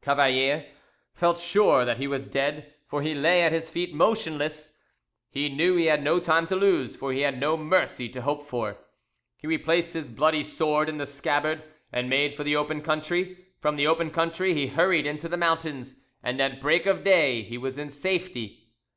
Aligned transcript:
Cavalier 0.00 0.66
felt 1.12 1.38
sure 1.38 1.84
that 1.84 1.96
he 1.96 2.06
was 2.06 2.24
dead, 2.24 2.72
for 2.86 3.02
he 3.02 3.16
lay 3.16 3.42
at 3.42 3.50
his 3.50 3.68
feet 3.68 3.92
motionless. 3.92 4.78
He 5.28 5.48
knew 5.48 5.74
he 5.74 5.86
had 5.86 6.04
no 6.04 6.20
time 6.20 6.46
to 6.46 6.54
lose, 6.54 6.94
for 6.94 7.12
he 7.12 7.22
had 7.22 7.40
no 7.40 7.56
mercy 7.56 8.08
to 8.10 8.22
hope 8.22 8.46
for. 8.46 8.78
He 9.36 9.48
replaced 9.48 9.92
his 9.92 10.08
bloody 10.08 10.44
sword 10.44 10.88
in 10.88 10.98
the 10.98 11.04
scabbard, 11.08 11.64
and 11.92 12.08
made 12.08 12.36
for 12.36 12.44
the 12.44 12.54
open 12.54 12.80
country; 12.80 13.36
from 13.58 13.74
the 13.74 13.88
open 13.88 14.12
country 14.12 14.54
he 14.54 14.68
hurried 14.68 15.04
into 15.04 15.28
the 15.28 15.36
mountains, 15.36 15.96
and 16.22 16.40
at 16.40 16.60
break 16.60 16.86
of 16.86 17.02
day 17.02 17.42
he 17.42 17.58
was 17.58 17.76
in 17.76 17.90
safety. 17.90 18.68